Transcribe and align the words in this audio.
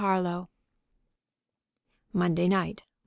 HARLOWE. 0.01 0.47
_Monday 2.15 2.49
night. 2.49 2.81